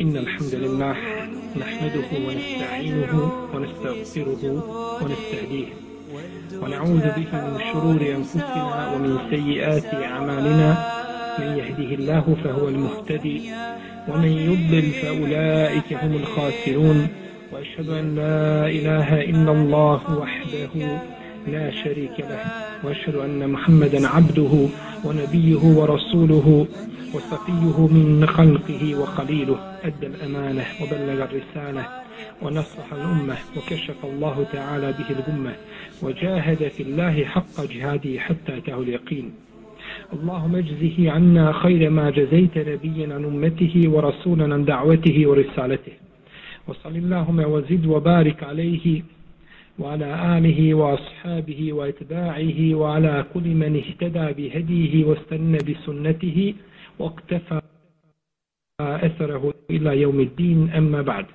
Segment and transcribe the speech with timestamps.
[0.00, 0.96] إن الحمد لله
[1.56, 4.42] نحمده ونستعينه ونستغفره
[5.02, 5.68] ونستهديه
[6.62, 10.70] ونعوذ به من شرور أنفسنا ومن سيئات أعمالنا.
[11.38, 13.52] من يهده الله فهو المهتدي
[14.08, 17.08] ومن يضلل فأولئك هم الخاسرون.
[17.52, 21.00] وأشهد أن لا إله إلا الله وحده
[21.46, 22.65] لا شريك له.
[22.84, 24.68] وأشهد أن محمدا عبده
[25.04, 26.66] ونبيه ورسوله
[27.14, 31.86] وصفيه من خلقه وخليله أدى الأمانة وبلغ الرسالة
[32.42, 35.52] ونصح الأمة وكشف الله تعالى به الغمة
[36.02, 39.30] وجاهد في الله حق جهاده حتى أتاه اليقين.
[40.12, 45.92] اللهم اجزه عنا خير ما جزيت نبيا عن أمته ورسولا عن دعوته ورسالته.
[46.68, 49.02] وصل اللهم وزد وبارك عليه
[49.79, 56.53] وعلى آله وأصحابه وإتباعه وعلى كل من اهتدى بهديه واستنى بسنته
[56.99, 57.61] واقتفى
[58.81, 61.25] أثره إلى يوم الدين أما بعد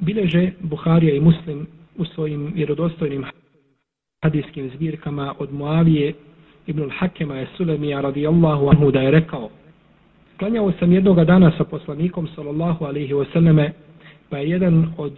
[0.00, 1.66] بلجة بخاري مسلم
[2.00, 3.24] u svojim vjerodostojnim
[4.22, 6.14] hadijskim zbirkama od Muavije
[6.66, 9.50] ibn al-Hakema je Sulemija radijallahu anhu da je rekao
[10.38, 13.70] Klanjao sam jednoga dana sa poslanikom sallallahu alaihi wasallame
[14.30, 15.12] pa je jedan od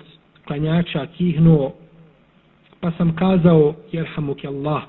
[0.47, 1.73] klanjača kihnuo
[2.80, 4.84] pa sam kazao jerhamuk Allah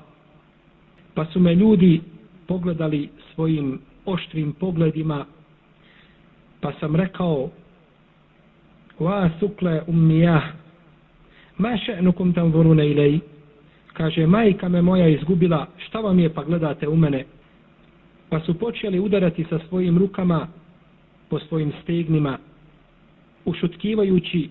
[1.13, 2.01] pa su me ljudi
[2.47, 5.25] pogledali svojim oštrim pogledima.
[6.61, 7.49] Pa sam rekao
[8.99, 10.43] wa sukle ummijah
[11.57, 13.19] ma še'nukum tanzurune ilaj?
[13.93, 17.25] Kaže majka me moja izgubila šta vam je pa gledate u mene?
[18.29, 20.47] Pa su počeli udarati sa svojim rukama
[21.29, 22.37] po svojim stegnima
[23.45, 24.49] ušutkivajući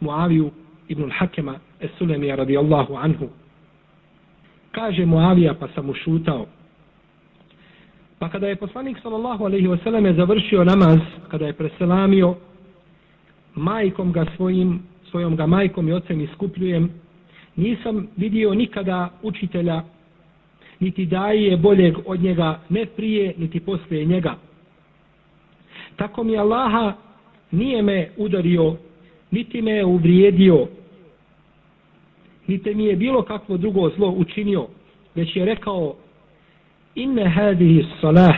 [0.00, 0.50] Muaviju
[0.88, 3.28] ibn Hakema Esulemija radijallahu anhu
[4.72, 6.46] kaže Muavija pa sam ušutao
[8.24, 12.34] Pa kada je poslanik sallallahu alejhi ve završio namaz, kada je preselamio
[13.54, 16.90] majkom ga svojim, svojom ga majkom i ocem iskupljujem,
[17.56, 19.82] nisam vidio nikada učitelja
[20.80, 24.34] niti daje boljeg od njega ne prije niti poslije njega.
[25.96, 26.92] Tako mi Allaha
[27.50, 28.76] nije me udario,
[29.34, 30.66] niti me je uvrijedio,
[32.46, 34.66] niti mi je bilo kakvo drugo zlo učinio,
[35.14, 35.94] već je rekao,
[36.94, 38.34] inne hadihi salah,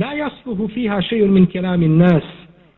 [0.00, 2.24] la jasluhu fiha šejun min kelamin nas,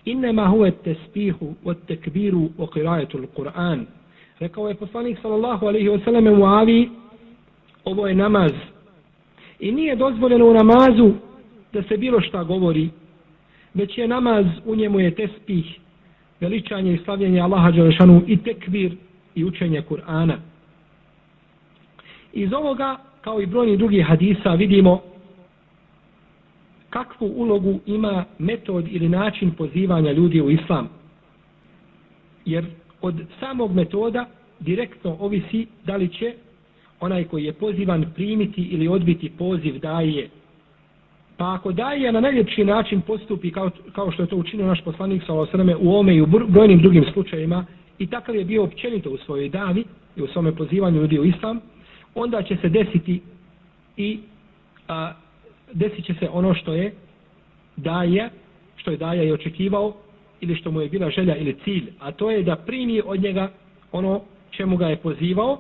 [0.05, 3.85] inne ma huve tespihu, od tekbiru, o kirajetu l-Quran.
[4.41, 6.91] Rekao je poslanik sallallahu alaihi wasallam u Avi,
[7.85, 8.53] ovo je namaz.
[9.61, 11.13] I nije dozvoljeno u namazu
[11.73, 12.89] da se bilo šta govori,
[13.75, 15.79] već je namaz u njemu je tespih,
[16.41, 18.97] veličanje i slavljenje Allaha Đelešanu i tekbir
[19.35, 20.37] i učenje Kur'ana
[22.33, 25.01] iz ovoga kao i brojni drugi hadisa vidimo
[26.91, 30.89] kakvu ulogu ima metod ili način pozivanja ljudi u islam.
[32.45, 32.65] Jer
[33.01, 34.27] od samog metoda
[34.61, 36.35] direktno ovisi da li će
[37.01, 40.29] onaj koji je pozivan primiti ili odbiti poziv daje.
[41.39, 45.23] Pa ako daje na najljepši način postupi kao, kao što je to učinio naš poslanik
[45.27, 47.65] sa osreme u ome i u brojnim drugim slučajima
[47.99, 49.85] i takav je bio općenito u svojoj davi
[50.17, 51.61] i u svome pozivanju ljudi u islam,
[52.15, 53.21] onda će se desiti
[53.97, 54.19] i
[54.89, 55.13] a,
[55.73, 56.95] desit će se ono što je
[57.77, 58.31] daje,
[58.77, 59.93] što je daje i očekivao
[60.41, 63.51] ili što mu je bila želja ili cilj, a to je da primi od njega
[63.93, 65.59] ono čemu ga je pozivao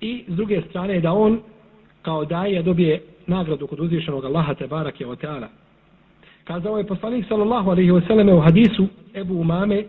[0.00, 1.40] i s druge strane da on
[2.02, 5.48] kao daje dobije nagradu kod uzvišenog Allaha te barake o teala.
[6.44, 9.84] Kazao je poslanik sallallahu alaihi wasallam u hadisu Ebu Umame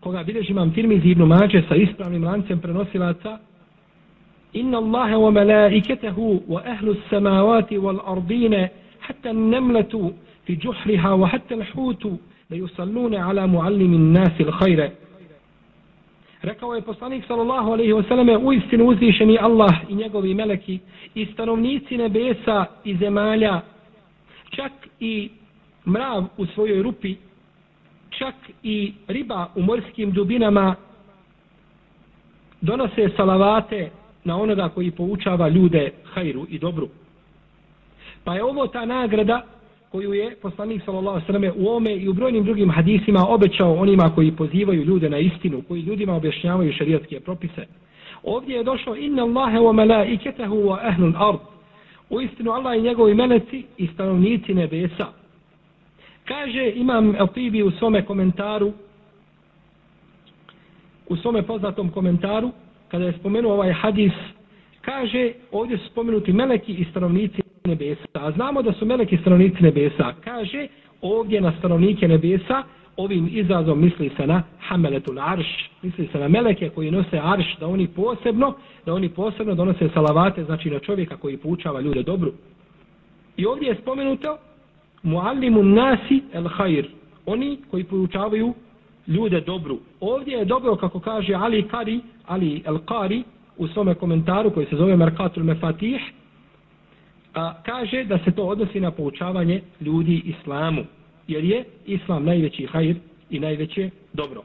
[0.00, 3.38] koga bileži imam Tirmizi ibn Ibnu Mađe sa ispravnim lancem prenosilaca
[4.52, 8.70] Inna Allahe wa melaiketehu wa ehlu samavati wal ardine
[9.00, 10.12] hatta nemletu
[10.44, 12.18] fi džuhriha wa hatta lhutu
[12.50, 14.90] da yusallune ala muallimin nasil hajre
[16.42, 20.78] Rekao je poslanik sallallahu alejhi ve selleme u istinu uzvišeni Allah i njegovi meleki
[21.14, 23.60] i stanovnici nebesa i zemalja
[24.50, 25.30] čak i
[25.86, 27.16] mrav u svojoj rupi
[28.10, 30.74] čak i riba u morskim dubinama
[32.60, 33.90] donose salavate
[34.24, 36.88] na onoga koji poučava ljude hajru i dobru.
[38.24, 39.42] Pa je ovo ta nagrada
[39.90, 44.10] koju je poslanik sallallahu alejhi ve u ome i u brojnim drugim hadisima obećao onima
[44.14, 47.66] koji pozivaju ljude na istinu, koji ljudima objašnjavaju šerijatske propise.
[48.22, 51.40] Ovdje je došlo inna Allaha wa malaikatahu wa ahlul ard.
[52.10, 55.06] U istinu Allah i njegovi meleci i stanovnici nebesa.
[56.24, 57.26] Kaže imam El
[57.66, 58.72] u svome komentaru
[61.08, 62.50] u svome poznatom komentaru
[62.88, 64.12] kada je spomenuo ovaj hadis,
[64.80, 68.06] kaže, ovdje su spomenuti meleki i stanovnici nebesa.
[68.12, 70.14] A znamo da su meleki stanovnici nebesa.
[70.24, 70.68] Kaže,
[71.00, 72.62] ovdje na stanovnike nebesa,
[72.96, 77.66] ovim izrazom misli se na hameletul arš, misli se na meleke koji nose arš, da
[77.66, 78.54] oni posebno,
[78.86, 82.32] da oni posebno donose salavate, znači na čovjeka koji poučava ljude dobru.
[83.36, 84.38] I ovdje je spomenuto
[85.02, 86.86] muallimun nasi el hajr,
[87.26, 88.54] oni koji poučavaju
[89.06, 89.78] ljude dobru.
[90.00, 93.22] Ovdje je dobro, kako kaže Ali Kari, Ali El Kari,
[93.58, 96.00] u svome komentaru koji se zove Merkatul Mefatih,
[97.34, 100.84] a, kaže da se to odnosi na poučavanje ljudi islamu,
[101.28, 102.96] jer je islam najveći hajr
[103.30, 104.42] i najveće dobro.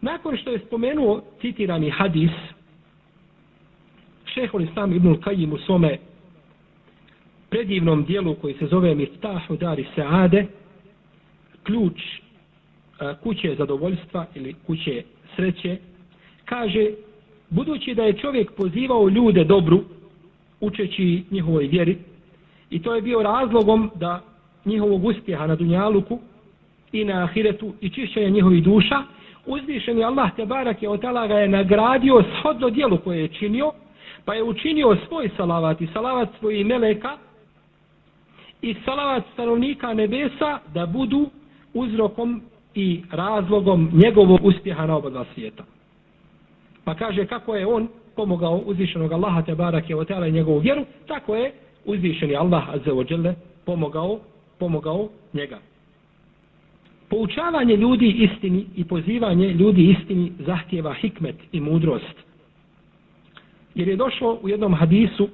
[0.00, 2.30] Nakon što je spomenuo citirani hadis,
[4.24, 5.98] šehol islam ibnul Kajim u svome
[7.50, 10.46] predivnom dijelu koji se zove Miftahu Dari Seade,
[11.62, 12.00] ključ
[13.22, 15.02] kuće zadovoljstva ili kuće
[15.36, 15.76] sreće,
[16.44, 16.90] kaže,
[17.50, 19.84] budući da je čovjek pozivao ljude dobru,
[20.60, 21.98] učeći njihovoj vjeri,
[22.70, 24.20] i to je bio razlogom da
[24.64, 26.18] njihovog uspjeha na Dunjaluku
[26.92, 29.02] i na Ahiretu i čišćenja njihovih duša,
[29.46, 33.72] uzvišeni Allah te barak je od ga je nagradio shodno dijelu koje je činio,
[34.24, 37.16] pa je učinio svoj salavat i salavat svojih meleka
[38.62, 41.30] i salavat stanovnika nebesa da budu
[41.74, 42.42] uzrokom
[42.74, 45.64] i razlogom njegovog uspjeha na oba dva svijeta.
[46.84, 50.84] Pa kaže kako je on pomogao uzvišenog Allaha te barak je otela i njegovu vjeru,
[51.06, 51.52] tako je
[51.84, 53.34] uzvišeni Allah azze wa
[53.64, 54.20] pomogao,
[54.58, 55.58] pomogao njega.
[57.08, 62.14] Poučavanje ljudi istini i pozivanje ljudi istini zahtjeva hikmet i mudrost.
[63.74, 65.28] Jer je došlo u jednom hadisu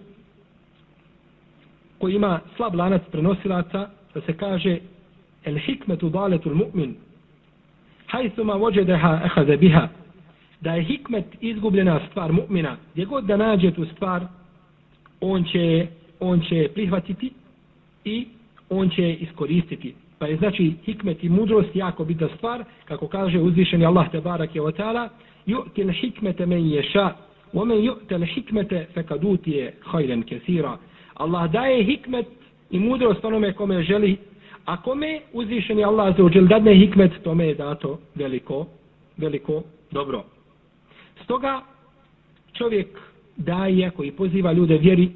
[1.99, 4.79] koji ima slab lanac prenosilaca da se kaže
[5.45, 6.95] el hikmetu daletul mu'min
[8.15, 9.89] hajthuma vođedeha ehaze biha,
[10.61, 14.23] da je hikmet izgubljena stvar mu'mina, gdje god da nađe tu stvar,
[15.21, 15.87] on će,
[16.21, 17.31] on će prihvatiti
[18.05, 18.27] i
[18.71, 19.95] on će iskoristiti.
[20.19, 24.55] Pa je znači hikmet i mudrost jako bitna stvar, kako kaže uzvišeni Allah te barak
[24.55, 25.09] je otala,
[25.47, 27.11] yu'til hikmete men ješa,
[27.53, 30.79] omen ju'til hikmete fekadutije hajren kesira.
[31.15, 32.27] Allah daje hikmet
[32.71, 34.17] i mudrost onome kome želi
[34.65, 38.67] A kome uzvišeni Allah za uđel dadne hikmet, tome je dato veliko,
[39.17, 40.25] veliko dobro.
[41.25, 41.61] Stoga
[42.53, 42.87] čovjek
[43.37, 45.11] daje koji poziva ljude vjeri,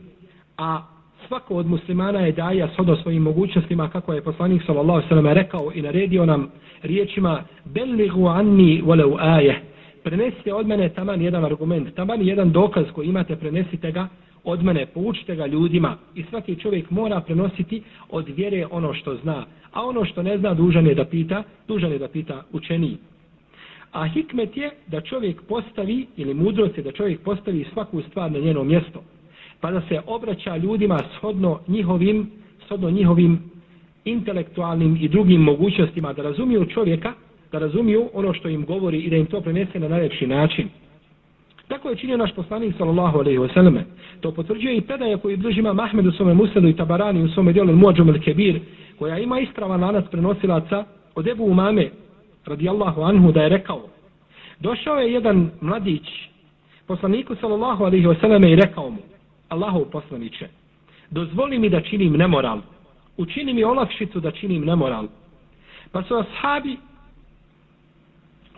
[0.59, 0.83] a
[1.29, 5.83] svako od muslimana je daja shodno svojim mogućnostima, kako je poslanik sallallahu sallam rekao i
[5.83, 6.51] naredio nam
[6.83, 9.63] riječima Belligu anni walau aje.
[10.05, 14.09] Prenesite od mene taman jedan argument, taman jedan dokaz koji imate, prenesite ga
[14.45, 19.47] od mene, poučite ga ljudima i svaki čovjek mora prenositi od vjere ono što zna,
[19.73, 22.97] a ono što ne zna dužan je da pita, dužan je da pita učeniji.
[23.93, 28.39] A hikmet je da čovjek postavi, ili mudrost je da čovjek postavi svaku stvar na
[28.39, 29.03] njeno mjesto,
[29.61, 32.31] pa da se obraća ljudima shodno njihovim,
[32.67, 33.39] shodno njihovim
[34.05, 37.13] intelektualnim i drugim mogućnostima, da razumiju čovjeka,
[37.53, 40.69] da razumiju ono što im govori i da im to prenese na najljepši način.
[41.69, 43.85] Tako je činio naš poslanik sallallahu alejhi ve selleme.
[44.21, 47.53] To potvrđuje i predaja koju bliži ima Mahmed u svome Musnedu i Tabarani u svome
[47.53, 48.61] djelu Muadžum al-Kebir,
[48.99, 50.85] koja ima ispravan lanac prenosilaca
[51.15, 51.91] od Ebu Umame
[52.47, 53.83] radijallahu anhu da je rekao
[54.61, 56.09] Došao je jedan mladić
[56.87, 58.99] poslaniku sallallahu alejhi ve selleme i rekao mu
[59.49, 60.49] Allahu poslanice
[61.11, 62.61] dozvoli mi da činim nemoral
[63.17, 65.09] učini mi olakšicu da činim nemoral
[65.93, 66.77] pa su ashabi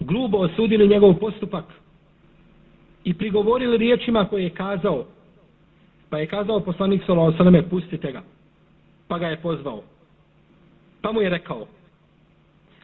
[0.01, 1.65] grubo osudili njegov postupak
[3.05, 5.05] i prigovorili riječima koje je kazao.
[6.11, 8.23] Pa je kazao poslanik sallallahu alejhi ve pustite ga.
[9.09, 9.83] Pa ga je pozvao.
[11.03, 11.67] Pa mu je rekao: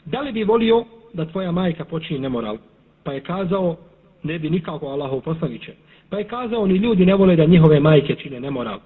[0.04, 2.58] Da li bi volio da tvoja majka počini nemoral?
[3.04, 3.76] Pa je kazao:
[4.26, 5.72] Ne bi nikako Allahov poslanice.
[6.10, 8.78] Pa je kazao: Ni ljudi ne vole da njihove majke čine nemoral.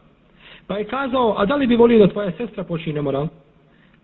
[0.67, 3.29] Pa je kazao: A da li bi volio da tvoja sestra počini nemoral?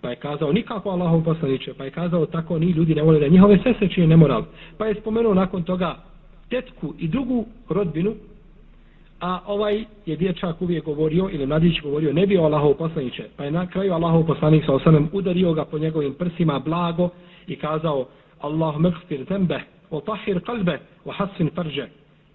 [0.01, 1.75] Pa je kazao nikako Allahov poslanice.
[1.75, 4.45] Pa je kazao tako ni ljudi ne vole da njihove sestre čine nemoral.
[4.79, 5.97] Pa je spomenuo nakon toga
[6.49, 8.15] tetku i drugu rodbinu,
[9.21, 13.25] a ovaj je dječak uvijek govorio, ili mladić govorio, ne bio Allahov poslaniće.
[13.37, 17.09] Pa je na kraju Allahov poslanik sa osanem udario ga po njegovim prsima blago
[17.47, 18.07] i kazao
[18.41, 21.89] Allah mgfir zembe, وطهر قلبه kalbe, فرجه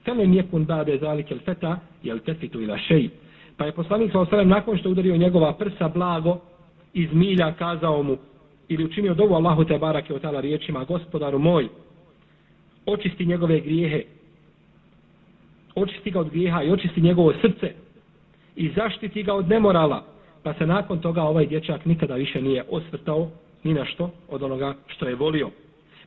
[0.05, 3.31] فلم يكن بعد ذلك الفتى يلتفت الى شيء ila.
[3.58, 6.38] Pa je poslanik sa osalem nakon što udario njegova prsa blago,
[6.93, 8.17] iz milja kazao mu,
[8.67, 11.67] ili učinio dovu Allahu te barake o tala riječima, gospodaru moj,
[12.86, 14.03] očisti njegove grijehe,
[15.75, 17.74] očisti ga od grijeha i očisti njegovo srce
[18.55, 20.03] i zaštiti ga od nemorala,
[20.43, 23.29] pa se nakon toga ovaj dječak nikada više nije osvrtao
[23.63, 25.50] ni na što od onoga što je volio.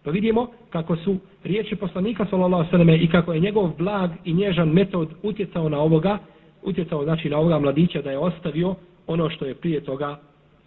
[0.04, 4.68] Pa vidimo kako su riječi poslanika sallallahu alejhi i kako je njegov blag i nježan
[4.68, 6.18] metod utjecao na ovoga,
[6.62, 8.74] utjecao znači na ovoga mladića da je ostavio
[9.06, 10.20] ono što je prije toga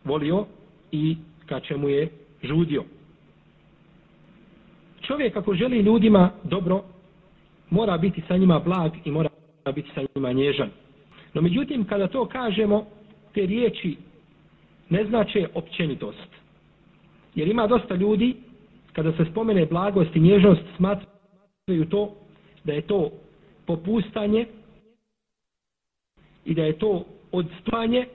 [0.04, 0.46] volio
[0.92, 2.10] i ka čemu je
[2.44, 2.84] žudio.
[5.02, 6.84] Čovjek ako želi ljudima dobro,
[7.70, 9.30] mora biti sa njima blag i mora
[9.76, 10.70] biti sa njima nježan.
[11.34, 12.86] No međutim, kada to kažemo,
[13.34, 13.98] te riječi
[14.90, 16.30] ne znače općenitost.
[17.36, 18.36] Jer ima dosta ljudi,
[18.98, 22.16] kada se spomene blagost i nježnost, smatraju to
[22.64, 23.12] da je to
[23.66, 24.46] popustanje
[26.46, 28.06] i da je to odstupanje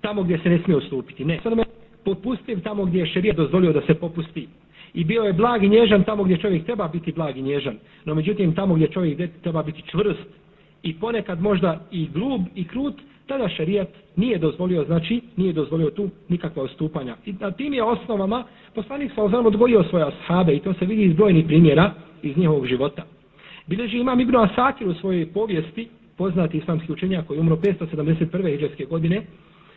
[0.00, 1.24] tamo gdje se ne smije ustupiti.
[1.24, 1.64] Ne, sad me
[2.04, 4.48] popustim tamo gdje je šerija dozvolio da se popusti.
[4.94, 7.78] I bio je blag i nježan tamo gdje čovjek treba biti blag i nježan.
[8.04, 10.28] No međutim, tamo gdje čovjek treba biti čvrst
[10.82, 12.94] i ponekad možda i grub i krut,
[13.28, 17.16] tada šarijat nije dozvolio, znači nije dozvolio tu nikakva ustupanja.
[17.26, 18.44] I na tim je osnovama
[18.74, 21.92] poslanik sa ozvanom odgojio svoje ashabe i to se vidi iz brojnih primjera
[22.22, 23.02] iz njihovog života.
[23.66, 28.54] Bileži imam Ibn Asakir u svojoj povijesti, poznati islamski učenjak koji umro 571.
[28.54, 29.22] iđeske godine,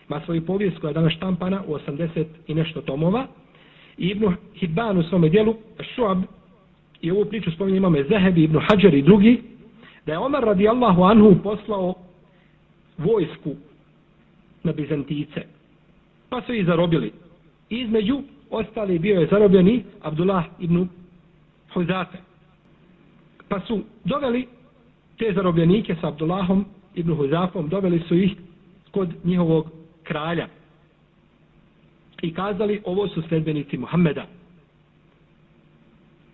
[0.09, 3.27] ima svoju povijest koja je danas štampana u 80 i nešto tomova.
[3.97, 5.55] I Ibn Hibban u svome dijelu,
[5.95, 6.17] Šuab,
[7.01, 9.41] i ovu priču spominje imame Zehebi, Ibn Hajar i drugi,
[10.05, 11.93] da je Omar radijallahu anhu poslao
[12.97, 13.55] vojsku
[14.63, 15.41] na Bizantice.
[16.29, 17.11] Pa su ih zarobili.
[17.69, 20.87] Između ostali bio je zarobljeni Abdullah ibn
[21.73, 22.17] Huzafe.
[23.49, 24.47] Pa su doveli
[25.17, 28.31] te zarobljenike sa Abdullahom ibn Huzafom, doveli su ih
[28.91, 29.71] kod njihovog
[30.03, 30.47] kralja.
[32.21, 34.25] I kazali, ovo su sledbenici Muhammeda.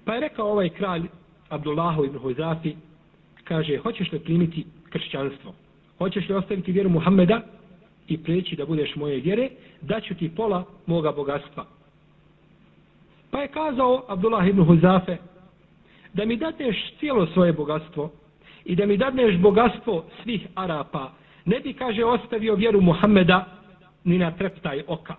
[0.06, 1.08] Pa je rekao ovaj kralj
[1.50, 2.76] Abdullahu ibn Huzafi,
[3.44, 5.54] kaže, hoćeš li primiti kršćanstvo?
[5.98, 7.42] Hoćeš li ostaviti vjeru Muhammeda
[8.08, 9.50] i preći da budeš moje vjere?
[9.82, 11.66] Daću ti pola moga bogatstva.
[13.32, 15.18] Pa je kazao Abdullah ibn Huzafe,
[16.14, 18.12] da mi dadneš cijelo svoje bogatstvo
[18.66, 21.12] i da mi dadneš bogatstvo svih Arapa,
[21.46, 23.46] ne bi, kaže, ostavio vjeru Muhammeda
[24.04, 25.16] ni na treptaj oka.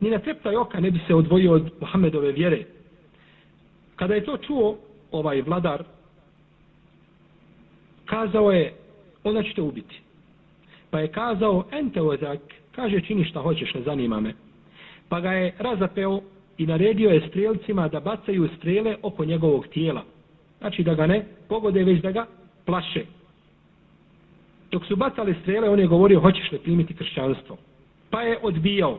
[0.00, 2.64] Ni na treptaj oka ne bi se odvojio od Muhammedove vjere.
[3.96, 4.76] Kada je to čuo
[5.12, 5.84] ovaj vladar,
[8.04, 8.74] kazao je,
[9.24, 10.00] onda ću te ubiti.
[10.90, 12.40] Pa je kazao, ente ozak,
[12.72, 14.34] kaže, čini šta hoćeš, ne zanima me.
[15.08, 16.20] Pa ga je razapeo
[16.58, 20.04] i naredio je strelcima da bacaju strele oko njegovog tijela.
[20.58, 22.26] Znači da ga ne pogode, već da ga
[22.64, 23.04] plaše.
[24.72, 27.56] Dok su bacali strele, on je govorio, hoćeš li primiti kršćanstvo?
[28.10, 28.98] Pa je odbijao.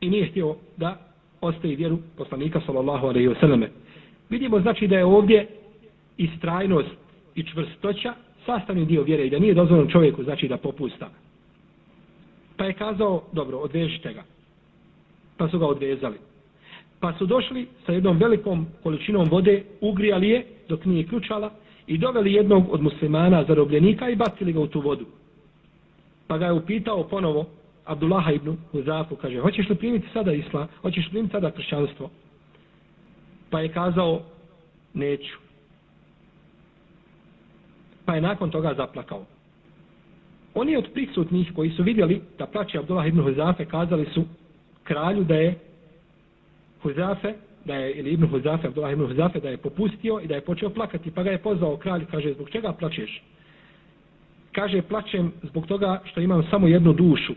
[0.00, 0.98] I nije htio da
[1.40, 3.68] ostaje vjeru poslanika, sallallahu alaihi wasallam.
[4.30, 5.46] Vidimo znači da je ovdje
[6.16, 6.90] istrajnost
[7.34, 8.14] i čvrstoća
[8.46, 11.10] sastavni dio vjere i da nije dozvoljeno čovjeku znači da popusta.
[12.56, 14.22] Pa je kazao, dobro, odvežite ga.
[15.36, 16.16] Pa su ga odvezali.
[17.00, 21.50] Pa su došli sa jednom velikom količinom vode, ugrijali je dok nije ključala
[21.86, 25.06] i doveli jednog od muslimana zarobljenika i bacili ga u tu vodu.
[26.26, 27.46] Pa ga je upitao ponovo
[27.84, 32.10] Abdullaha ibn Huzafu, kaže, hoćeš li primiti sada isla, hoćeš li primiti sada kršćanstvo?
[33.50, 34.20] Pa je kazao,
[34.94, 35.43] neću
[38.04, 39.24] pa je nakon toga zaplakao.
[40.54, 44.24] Oni od prisutnih koji su vidjeli da plaće Abdullah ibn Huzafe kazali su
[44.84, 45.58] kralju da je
[46.82, 47.34] Huzafe,
[47.64, 50.70] da je, ili ibn Huzafe, Abdullah ibn Huzafe, da je popustio i da je počeo
[50.70, 53.22] plakati, pa ga je pozvao kralj, kaže, zbog čega plačeš?
[54.52, 57.34] Kaže, plačem zbog toga što imam samo jednu dušu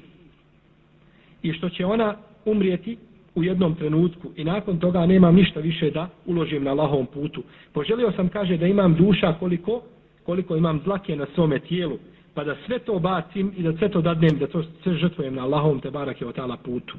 [1.43, 2.97] i što će ona umrijeti
[3.35, 7.43] u jednom trenutku i nakon toga nemam ništa više da uložim na lahom putu.
[7.73, 9.81] Poželio sam, kaže, da imam duša koliko
[10.27, 11.97] koliko imam dlake na svome tijelu,
[12.33, 15.43] pa da sve to bacim i da sve to dadnem, da to sve žrtvujem na
[15.43, 16.97] Allahovom te barake o tala putu.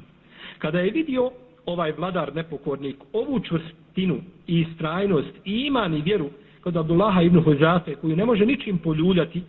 [0.57, 1.31] Kada je vidio
[1.65, 4.17] ovaj vladar nepokornik ovu čvrstinu
[4.47, 6.29] i istrajnost i iman i vjeru
[6.63, 9.41] kod Abdullaha ibn Huzafe koju ne može ničim poljuljati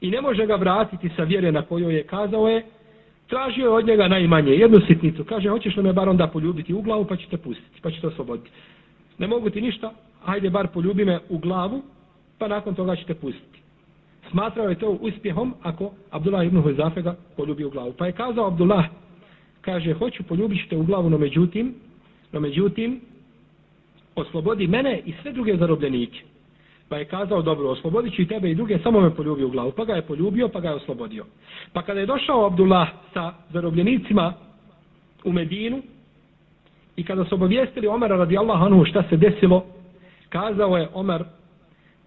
[0.00, 2.64] i ne može ga vratiti sa vjere na kojoj je kazao je
[3.26, 6.82] tražio je od njega najmanje jednu sitnicu kaže hoćeš li me bar onda poljubiti u
[6.82, 8.50] glavu pa ću te pustiti pa ću te osloboditi
[9.18, 9.92] ne mogu ti ništa
[10.24, 11.82] hajde bar poljubi me u glavu
[12.38, 13.58] pa nakon toga ćete pustiti.
[14.30, 17.92] Smatrao je to uspjehom ako Abdullah ibn Huzafe ga poljubi u glavu.
[17.92, 18.84] Pa je kazao Abdullah,
[19.60, 21.74] kaže, hoću poljubiti te u glavu, no međutim,
[22.32, 23.00] no međutim,
[24.14, 26.20] oslobodi mene i sve druge zarobljenike.
[26.88, 29.72] Pa je kazao, dobro, oslobodit ću i tebe i druge, samo me poljubi u glavu.
[29.72, 31.24] Pa ga je poljubio, pa ga je oslobodio.
[31.72, 34.34] Pa kada je došao Abdullah sa zarobljenicima
[35.24, 35.82] u Medinu
[36.96, 39.64] i kada su obavijestili Omara radijallahu anhu šta se desilo,
[40.28, 41.24] kazao je Omar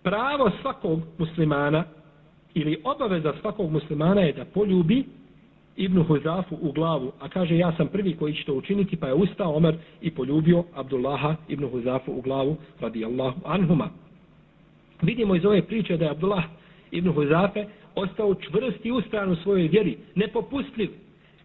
[0.04, 1.84] pravo svakog muslimana
[2.54, 5.06] ili obaveza svakog muslimana je da poljubi
[5.76, 9.14] Ibnu Huzafu u glavu, a kaže ja sam prvi koji će to učiniti, pa je
[9.14, 13.90] ustao Omer i poljubio Abdullaha Ibnu Huzafu u glavu radijallahu anhuma.
[15.02, 16.44] Vidimo iz ove priče da je Abdullah
[16.92, 17.66] Ibnu Huzafe
[17.96, 20.90] ostao čvrst i ustran u svojoj vjeri, nepopustljiv,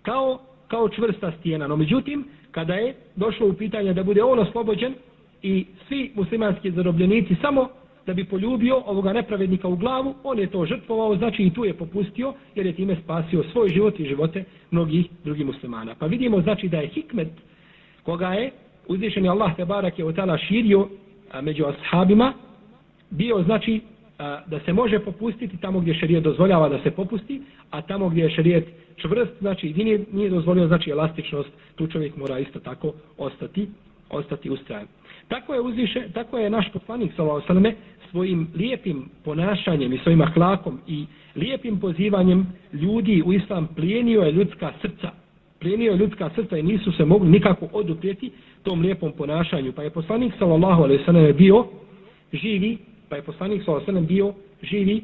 [0.03, 1.67] kao, kao čvrsta stijena.
[1.67, 4.95] No međutim, kada je došlo u pitanje da bude on oslobođen
[5.43, 7.69] i svi muslimanski zarobljenici samo
[8.07, 11.75] da bi poljubio ovoga nepravednika u glavu, on je to žrtvovao, znači i tu je
[11.75, 15.95] popustio, jer je time spasio svoj život i živote mnogih drugih muslimana.
[15.99, 17.29] Pa vidimo, znači, da je hikmet
[18.03, 18.51] koga je
[18.89, 20.89] uzvišeni Allah te barak je od tada širio
[21.33, 22.33] a, među ashabima,
[23.11, 23.81] bio, znači,
[24.19, 28.23] a, da se može popustiti tamo gdje šarijet dozvoljava da se popusti, a tamo gdje
[28.23, 33.69] je šarijet čvrst, znači, nije, nije dozvolio, znači, elastičnost, tu čovjek mora isto tako ostati,
[34.11, 34.87] ostati ustrajan.
[35.29, 37.75] Tako je uzviše, tako je naš poslanik sallallahu alejhi ve
[38.17, 44.73] svojim lijepim ponašanjem i svojim ahlakom i lijepim pozivanjem ljudi u islam plijenio je ljudska
[44.83, 45.11] srca.
[45.59, 48.31] Plijenio je ljudska srca i nisu se mogli nikako oduprijeti
[48.63, 49.73] tom lijepom ponašanju.
[49.73, 51.67] Pa je poslanik sallallahu alejhi ve sellem bio
[52.33, 55.03] živi, pa je poslanik sallallahu alejhi ve bio živi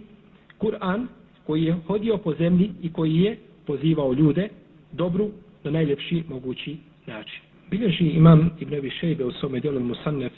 [0.59, 1.07] Kur'an
[1.47, 4.49] koji je hodio po zemlji i koji je pozivao ljude
[4.93, 5.31] dobru
[5.65, 6.77] na najljepši mogući
[7.07, 7.41] način.
[7.71, 10.33] Bileži imam Ibn Abi Šejbe u svome dijelu Musannef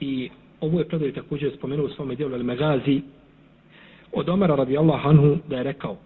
[0.00, 3.00] i Ovu je predaju također spomenuo u svome dijelu Al-Magazi
[4.12, 5.96] od Omara radijallahu anhu da je rekao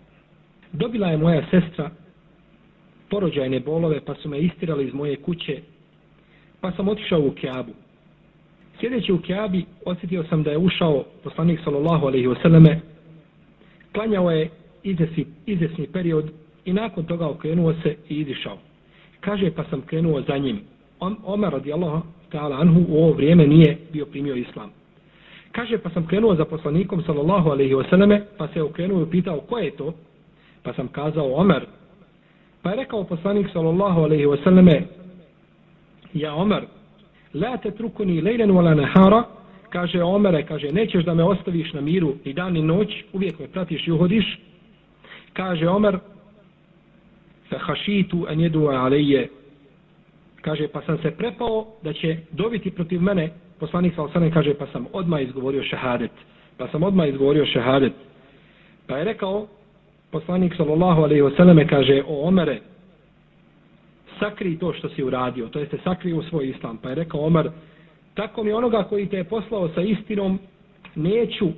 [0.73, 1.91] Dobila je moja sestra
[3.11, 5.61] porođajne bolove pa su me istirali iz moje kuće
[6.61, 7.73] pa sam otišao u Keabu.
[8.81, 12.77] Sjedeći u Keabi osjetio sam da je ušao poslanik sallallahu alaihi wasallame
[13.93, 14.51] klanjao je
[14.83, 16.31] izesni, izesni period
[16.65, 18.59] i nakon toga okrenuo se i izišao.
[19.21, 20.61] Kaže pa sam krenuo za njim.
[21.25, 24.71] Omer radijallahu ta'ala anhu u ovo vrijeme nije bio primio islam.
[25.53, 29.59] Kaže pa sam krenuo za poslanikom sallallahu alaihi wasallame pa se okrenuo i pitao ko
[29.59, 29.95] je to?
[30.63, 31.67] Pa sam kazao Omer.
[32.63, 34.83] Pa je rekao poslanik sallallahu alaihi wasallame
[36.15, 36.67] Ja Omer,
[37.35, 39.25] la te trukuni lejlen wala nahara,
[39.71, 43.49] kaže Omere, kaže, nećeš da me ostaviš na miru ni dan ni noć, uvijek me
[43.49, 44.39] pratiš i uhodiš.
[45.33, 45.99] Kaže Omer,
[47.49, 49.29] fa hašitu an jedu alejje
[50.43, 53.31] kaže pa sam se prepao da će dobiti protiv mene.
[53.59, 56.11] Poslanik sa osanem kaže pa sam odmah izgovorio šehadet.
[56.57, 57.93] Pa sam odmah izgovorio šehadet.
[58.87, 59.47] Pa je rekao
[60.11, 62.61] poslanik sallallahu alejhi ve selleme kaže o Omere
[64.19, 66.79] sakri to što si uradio to jeste sakri u svoj islam.
[66.83, 67.51] Pa je rekao Omer
[68.15, 70.39] tako mi onoga koji te je poslao sa istinom
[70.95, 71.49] neću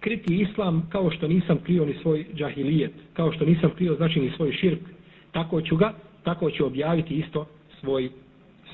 [0.00, 4.30] kriti islam kao što nisam krio ni svoj džahilijet kao što nisam krio znači ni
[4.36, 4.80] svoj širk.
[5.32, 5.92] Tako ću ga,
[6.24, 7.46] tako ću objaviti isto
[7.80, 8.10] svoj,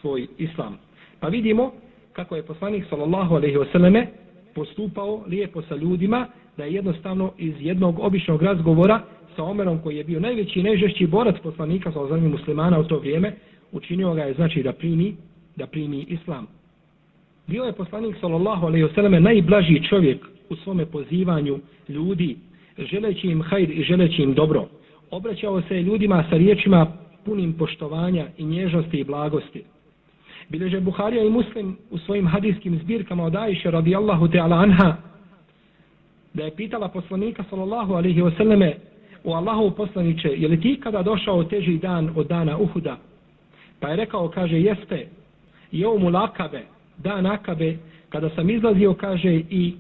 [0.01, 0.79] svoj islam.
[1.21, 1.73] Pa vidimo
[2.12, 4.07] kako je poslanik sallallahu alaihi wasallame
[4.55, 9.01] postupao lijepo sa ljudima, da je jednostavno iz jednog običnog razgovora
[9.37, 12.99] sa Omerom koji je bio najveći i najžešći borac poslanika sa ozornim muslimana u to
[12.99, 13.33] vrijeme,
[13.73, 15.16] učinio ga je znači da primi,
[15.57, 16.47] da primi islam.
[17.47, 22.37] Bio je poslanik sallallahu alaihi selleme najblaži čovjek u svome pozivanju ljudi,
[22.79, 24.69] želeći im hajr i želeći im dobro
[25.11, 26.87] obraćao se ljudima sa riječima
[27.27, 29.65] punim poštovanja i nježnosti i blagosti.
[30.49, 34.97] Bileže Buharija i Muslim u svojim hadijskim zbirkama od Aisha radijallahu ta'ala anha
[36.35, 38.73] da je pitala poslanika sallallahu alaihi wasallame
[39.25, 42.97] u Allahov poslaniće je li ti kada došao teži dan od dana Uhuda
[43.81, 45.07] pa je rekao kaže jeste
[45.73, 46.62] i mu lakabe
[46.99, 47.77] dan akabe
[48.09, 49.75] kada sam izlazio kaže i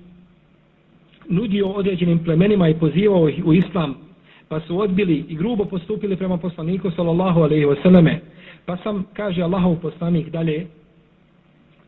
[1.28, 4.05] nudio određenim plemenima i pozivao ih u islam
[4.48, 8.20] pa su odbili i grubo postupili prema poslaniku sallallahu alejhi ve selleme
[8.66, 10.66] pa sam kaže Allahov poslanik dalje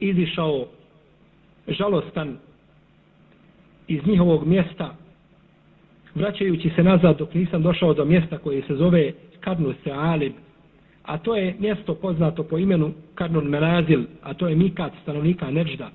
[0.01, 0.66] izišao
[1.68, 2.37] žalostan
[3.88, 4.94] iz njihovog mjesta
[6.14, 10.33] vraćajući se nazad dok nisam došao do mjesta koje se zove Karnu Sealib
[11.03, 15.90] a to je mjesto poznato po imenu Karnun Menazil a to je Mikat stanovnika Neđda.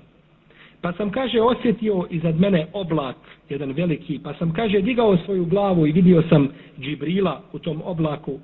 [0.84, 3.16] Pa sam, kaže, osjetio iznad mene oblak,
[3.48, 6.48] jedan veliki, pa sam, kaže, digao svoju glavu i vidio sam
[6.80, 8.38] Džibrila u tom oblaku,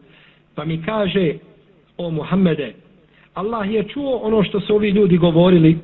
[0.55, 1.35] pa mi kaže,
[1.98, 2.74] o Muhammede,
[3.35, 5.79] Allah je čuo ono što su ovi ljudi govorili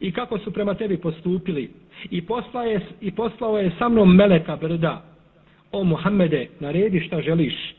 [0.00, 1.70] i kako su prema tebi postupili
[2.10, 5.02] i poslao je, i poslao je sa mnom meleka brda.
[5.72, 7.74] O Muhammede, naredi šta želiš.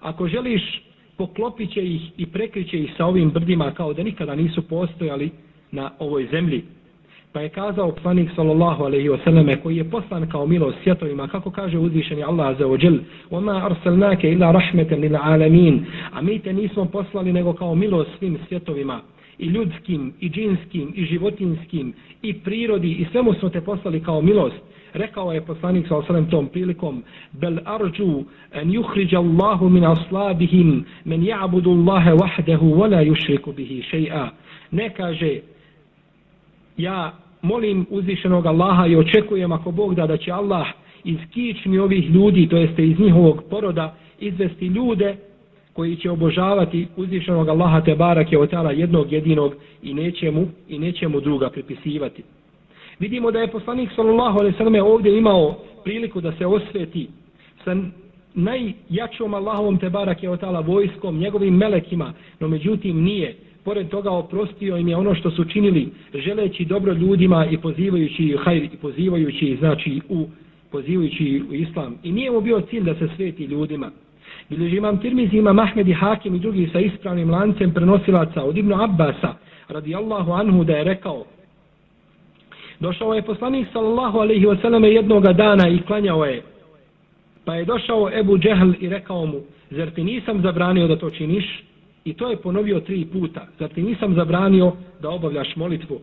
[0.00, 0.82] Ako želiš,
[1.16, 5.30] poklopit će ih i prekriće ih sa ovim brdima kao da nikada nisu postojali
[5.70, 6.64] na ovoj zemlji.
[7.34, 11.50] Pa je kazao poslanik sallallahu alejhi ve selleme koji je poslan kao milost svjetovima, kako
[11.50, 12.98] kaže uzvišeni Allah azza wa džel:
[13.30, 18.10] "Wa ma arsalnaka illa rahmetan lil alamin." A mi te nismo poslali nego kao milost
[18.18, 19.00] svim svjetovima
[19.38, 21.92] i ljudskim, i džinskim, i životinskim,
[22.22, 24.62] i prirodi, i svemu smo te poslali kao milost.
[24.92, 31.20] Rekao je poslanik sa osrem tom prilikom, Bel arđu en juhriđa Allahu min aslabihim, men
[31.22, 34.28] ja'budu Allahe wahdehu, wala yushriku bihi še'a.
[34.70, 35.40] Ne kaže,
[36.76, 40.66] ja molim uzvišenog Allaha i očekujem ako Bog da da će Allah
[41.04, 45.16] iz kičmi ovih ljudi, to jeste iz njihovog poroda, izvesti ljude
[45.72, 50.78] koji će obožavati uzvišenog Allaha te barake od tala jednog jedinog i neće mu, i
[50.78, 52.22] neće mu druga pripisivati.
[52.98, 55.54] Vidimo da je poslanik sallallahu alejhi ve selleme ovdje imao
[55.84, 57.08] priliku da se osveti
[57.64, 57.76] sa
[58.34, 63.36] najjačom Allahovom te barake od tala vojskom, njegovim melekima, no međutim nije.
[63.64, 68.64] Pored toga oprostio im je ono što su činili, želeći dobro ljudima i pozivajući hajr
[68.64, 70.26] i pozivajući znači u
[70.70, 71.96] pozivajući u islam.
[72.02, 73.90] I nije mu bio cilj da se sveti ljudima.
[74.48, 78.82] Bileži imam Tirmizi, imam Ahmed i Hakim i drugi sa ispravnim lancem prenosilaca od Ibnu
[78.82, 79.34] Abbasa,
[79.68, 81.24] radijallahu anhu, da je rekao,
[82.80, 86.42] došao je poslanik sallallahu alaihi wasallam jednoga dana i klanjao je,
[87.44, 91.62] pa je došao Ebu Džehl i rekao mu, zar ti nisam zabranio da to činiš?
[92.04, 96.00] I to je ponovio tri puta, zar ti nisam zabranio da obavljaš molitvu?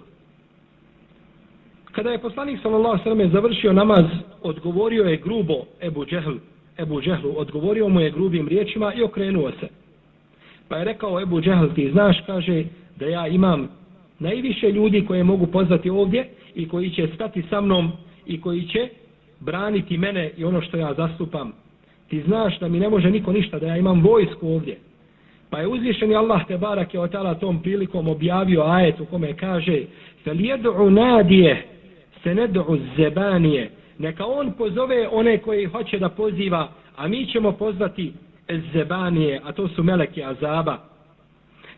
[1.91, 4.05] Kada je poslanik sallallahu alejhi ve završio namaz,
[4.41, 6.33] odgovorio je grubo Ebu Džehl,
[6.77, 9.67] Ebu Džehlu, odgovorio mu je grubim riječima i okrenuo se.
[10.67, 12.63] Pa je rekao Ebu Džehl, ti znaš, kaže,
[12.99, 13.67] da ja imam
[14.19, 17.91] najviše ljudi koje mogu pozvati ovdje i koji će stati sa mnom
[18.25, 18.89] i koji će
[19.39, 21.51] braniti mene i ono što ja zastupam.
[22.09, 24.77] Ti znaš da mi ne može niko ništa, da ja imam vojsku ovdje.
[25.51, 29.83] Pa je uzvišeni Allah te barak je otala tom prilikom objavio ajet u kome kaže
[30.23, 31.67] Fel jedu'u nadije
[32.23, 32.47] se
[32.97, 38.13] zebanije neka on pozove one koji hoće da poziva, a mi ćemo pozvati
[38.73, 40.77] zebanije, a to su meleki azaba.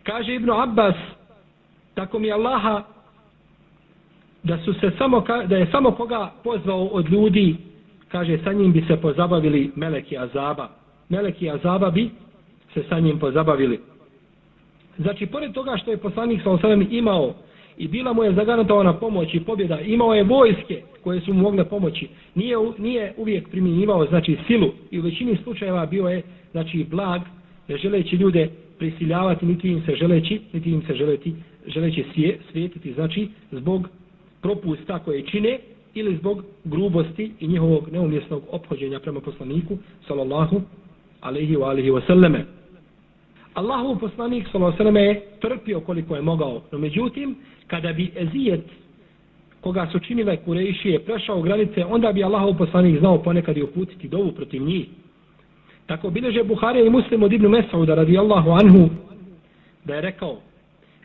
[0.03, 0.95] Kaže Ibn Abbas,
[1.93, 2.83] tako mi Allaha,
[4.43, 7.55] da su se samo, da je samo koga pozvao od ljudi,
[8.07, 10.69] kaže sa njim bi se pozabavili meleki azaba.
[11.09, 12.09] Meleki azaba bi
[12.73, 13.79] se sa njim pozabavili.
[14.97, 17.33] Znači, pored toga što je poslanik sa osadom imao
[17.77, 21.65] i bila mu je zagarantovana pomoć i pobjeda, imao je vojske koje su mu mogle
[21.65, 27.21] pomoći, nije, nije uvijek primjenjivao znači silu i u većini slučajeva bio je znači blag,
[27.67, 31.33] ne želeći ljude prisiljavati, niti im se želeći, niti im se želeti,
[31.67, 33.89] želeći svije, svijetiti, znači zbog
[34.41, 35.59] propusta koje čine
[35.93, 40.61] ili zbog grubosti i njihovog neumjesnog ophođenja prema poslaniku, sallallahu
[41.21, 42.45] alaihi wa alihi wa sallame.
[43.53, 46.61] Allahov poslanik sallallahu alejhi ve selleme trpio koliko je mogao.
[46.71, 47.35] No međutim,
[47.67, 48.65] kada bi ezijet
[49.61, 54.31] koga su činile Kurejšije prešao granice, onda bi Allahov poslanik znao ponekad i uputiti dovu
[54.31, 54.85] protiv njih.
[55.85, 58.89] Tako bileže Buharija i Muslim od Ibnu Mesauda radijallahu anhu
[59.85, 60.37] da je rekao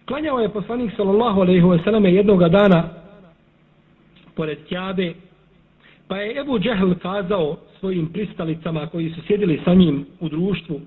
[0.06, 2.88] klanjao je poslanik sallallahu alejhi ve selleme jednoga dana
[4.34, 5.14] pored Kjabe
[6.08, 10.80] pa je Ebu Džehl kazao svojim pristalicama koji su sjedili sa njim u društvu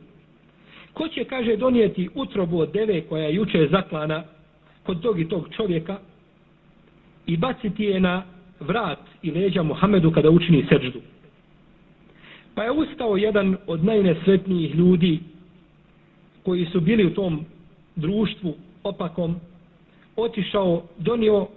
[0.94, 4.24] Ko će, kaže, donijeti utrobu od deve koja je juče zaklana
[4.84, 5.98] kod tog i tog čovjeka
[7.28, 8.24] i baciti je na
[8.60, 11.02] vrat i leđa Muhammedu kada učini seđdu.
[12.56, 15.20] Pa je ustao jedan od najnesretnijih ljudi
[16.44, 17.46] koji su bili u tom
[17.96, 19.36] društvu opakom,
[20.16, 21.48] otišao, donio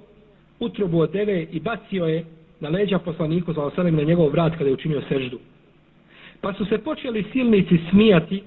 [0.60, 2.24] utrobu od deve i bacio je
[2.60, 5.38] na leđa poslaniku za osanem na njegov vrat kada je učinio seždu.
[6.40, 8.42] Pa su se počeli silnici smijati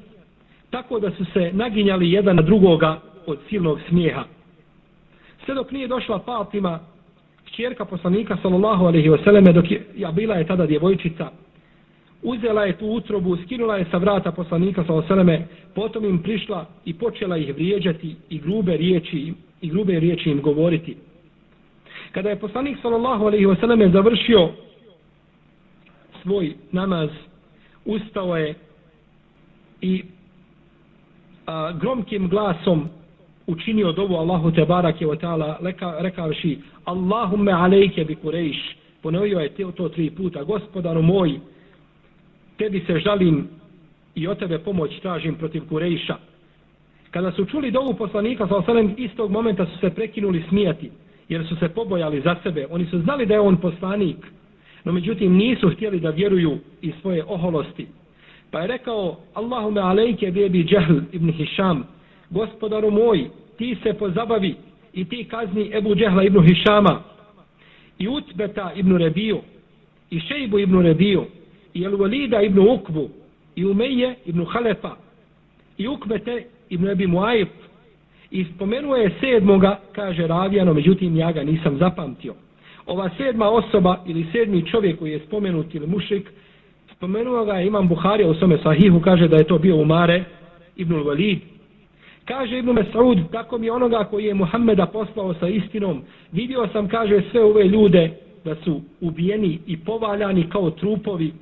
[0.69, 4.23] tako da su se naginjali jedan na drugoga od silnog smijeha.
[5.45, 6.79] Sve dok nije došla Fatima,
[7.55, 11.29] čjerka poslanika sallallahu alaihi vseleme, dok je, ja bila je tada djevojčica,
[12.23, 16.65] uzela je tu utrobu, skinula je sa vrata poslanika sallallahu alaihi vseleme, potom im prišla
[16.85, 20.97] i počela ih vrijeđati i grube riječi, i grube riječi im govoriti.
[22.11, 24.49] Kada je poslanik sallallahu alaihi vseleme završio
[26.21, 27.09] svoj namaz,
[27.85, 28.55] ustao je
[29.81, 30.03] i
[31.47, 32.89] a, gromkim glasom
[33.47, 35.57] učinio dovu Allahu te barake wa ta'ala
[35.99, 38.57] rekavši Allahumme alejke bi kurejš.
[39.01, 41.39] Ponovio je to tri puta gospodaru moj
[42.57, 43.47] tebi se žalim
[44.15, 46.15] i od tebe pomoć tražim protiv kurejša.
[47.11, 50.91] Kada su čuli dovu poslanika sa osalem istog momenta su se prekinuli smijati
[51.29, 52.67] jer su se pobojali za sebe.
[52.69, 54.17] Oni su znali da je on poslanik
[54.83, 57.87] no međutim nisu htjeli da vjeruju iz svoje oholosti.
[58.51, 61.83] Pa je rekao, Allahume alejke bebi džahl ibn Hišam,
[62.29, 64.55] gospodaru moj, ti se pozabavi
[64.93, 67.01] i ti kazni Ebu Džehla ibn Hišama,
[67.99, 69.41] i Utbeta ibn Rebiju,
[70.11, 71.25] i Šejbu ibn Rebiju,
[71.73, 73.09] i Elvalida ibn Ukbu,
[73.55, 74.95] i Umeje ibn Halefa,
[75.77, 77.47] i Ukbete ibn Ebi Muajib,
[78.31, 82.33] i spomenuo je sedmoga, kaže Ravijano, međutim ja ga nisam zapamtio.
[82.85, 86.31] Ova sedma osoba ili sedmi čovjek koji je spomenut ili mušik,
[86.97, 90.23] Spomenuo ga Imam Buharija u svome sahihu, kaže da je to bio Umare
[90.75, 91.39] ibn Walid.
[92.25, 97.21] Kaže Ibn Mes'ud, tako mi onoga koji je Muhammeda poslao sa istinom, vidio sam, kaže,
[97.31, 98.11] sve ove ljude
[98.45, 101.33] da su ubijeni i povaljani kao trupovi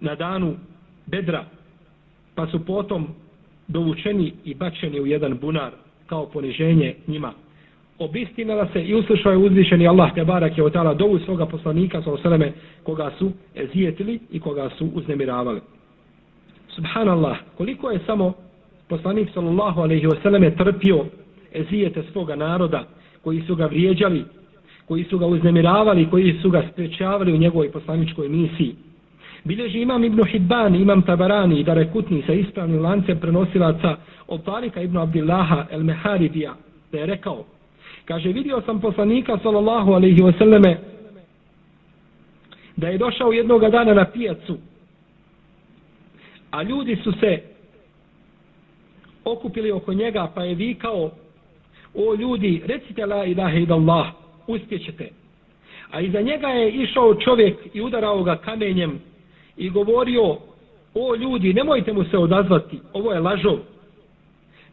[0.00, 0.54] na danu
[1.06, 1.44] bedra,
[2.34, 3.08] pa su potom
[3.68, 5.72] dovučeni i bačeni u jedan bunar
[6.06, 7.32] kao poniženje njima
[8.04, 12.12] obistinila se i uslišao je uzvišeni Allah te barak je otala dovu svoga poslanika sa
[12.12, 15.60] osaleme koga su ezijetili i koga su uznemiravali.
[16.68, 18.32] Subhanallah, koliko je samo
[18.88, 21.04] poslanik sallallahu alaihi wasallam trpio
[21.52, 22.84] ezijete svoga naroda
[23.22, 24.24] koji su ga vrijeđali,
[24.88, 28.74] koji su ga uznemiravali, koji su ga sprečavali u njegovoj poslaničkoj misiji.
[29.44, 33.96] Bileži imam Ibn Hibban, imam Tabarani i Darekutni sa ispravnim lancem prenosilaca
[34.28, 36.54] od Tarika Ibn Abdillaha el Meharidija,
[36.92, 37.44] da je rekao,
[38.04, 40.76] kaže, vidio sam poslanika sallallahu alaihi wasallame
[42.76, 44.58] da je došao jednoga dana na pijacu,
[46.50, 47.42] a ljudi su se
[49.24, 51.10] okupili oko njega pa je vikao
[51.94, 54.06] o ljudi recite la ilaha illallah
[54.46, 55.08] uspjećete.
[55.90, 59.00] A iza njega je išao čovjek i udarao ga kamenjem
[59.56, 60.36] i govorio
[60.94, 63.58] o ljudi nemojte mu se odazvati ovo je lažov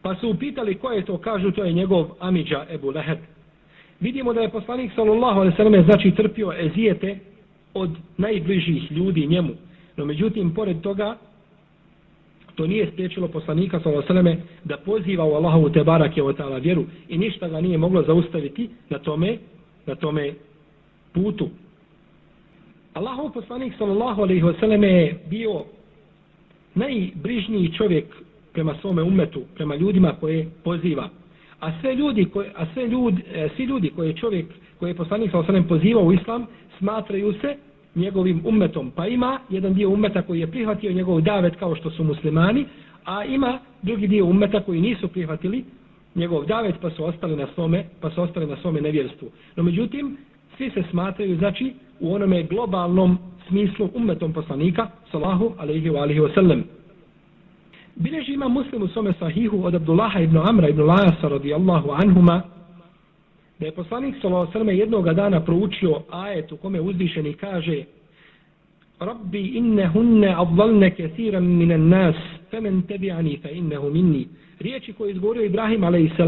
[0.02, 3.18] pa su upitali ko je to kažu to je njegov Amidža Ebu Leheb
[4.00, 7.20] vidimo da je poslanik sallallahu alejhi ve selleme znači trpio ezijete
[7.74, 9.54] od najbližih ljudi njemu
[9.98, 11.18] no međutim pored toga
[12.56, 16.34] to nije spriječilo poslanika sallallahu alejhi ve selleme da poziva u Allahovu te barake ve
[16.34, 19.38] ta'ala vjeru i ništa ga nije moglo zaustaviti na tome
[19.86, 20.34] na tome
[21.14, 21.50] putu.
[22.94, 25.64] Allahov poslanik sallallahu alejhi ve selleme je bio
[26.76, 28.06] najbrižniji čovjek
[28.54, 31.10] prema svome umetu, prema ljudima koje poziva.
[31.60, 34.46] A sve ljudi koje a sve ljudi, e, svi ljudi koje čovjek
[34.80, 36.46] koji je poslanik sa osanem ve pozivao u islam
[36.78, 37.56] smatraju se
[37.96, 38.92] njegovim umetom.
[38.96, 42.66] Pa ima jedan dio umeta koji je prihvatio njegov davet kao što su muslimani,
[43.06, 45.64] a ima drugi dio umeta koji nisu prihvatili
[46.16, 49.30] njegov davet pa su ostali na svome, pa su ostali na svome nevjerstvu.
[49.56, 50.18] No međutim,
[50.58, 56.34] svi se smatraju, znači, u onome globalnom smislu umetom poslanika, salahu alaihi wa alihi wa
[56.34, 56.64] sallam.
[58.00, 62.42] Bileži ima muslim u svome sahihu od Abdullaha ibn Amra ibn Lajasa radijallahu anhuma,
[63.60, 64.78] da je poslanik s.a.v.
[64.78, 67.84] jednog dana proučio ajet u kome uzvišeni kaže
[69.00, 72.16] Rabbi inne hunne avvalne kethiran minan nas
[72.52, 74.28] femen tebi'ani fe innehu minni
[74.60, 76.20] riječi koje izgovorio Ibrahim a.s.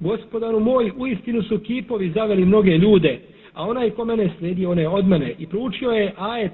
[0.00, 3.20] gospodaru moj u istinu su kipovi zaveli mnoge ljude
[3.54, 6.52] a onaj ko mene sledi one od mene i proučio je ajet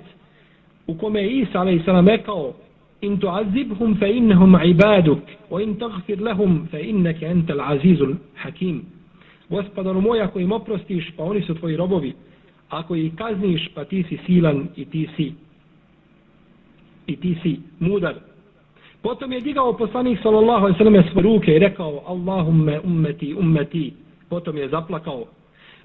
[0.87, 2.09] u kome je Isa a.s.
[2.09, 2.53] rekao
[3.03, 8.83] in tu'azibhum fa innahum ibaduk wa in taghfir lahum fa innaka antal azizul hakim
[9.53, 12.15] gospodaru moj, ako im oprostiš, pa oni su tvoji robovi.
[12.71, 15.33] Ako ih kazniš, pa ti si silan i ti si
[17.07, 18.15] i ti si mudar.
[19.03, 23.93] Potom je digao poslanik sallallahu alejhi ve selleme svoje ruke i rekao: "Allahumme ummeti ummeti."
[24.29, 25.25] Potom je zaplakao.